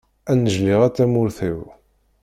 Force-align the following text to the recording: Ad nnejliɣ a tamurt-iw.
Ad 0.31 0.35
nnejliɣ 0.37 0.79
a 0.87 0.89
tamurt-iw. 0.95 1.59